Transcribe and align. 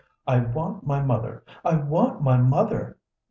"I 0.25 0.39
want 0.39 0.83
my 0.83 1.03
mother! 1.03 1.43
I 1.63 1.75
want 1.75 2.23
my 2.23 2.35
mother!" 2.37 2.97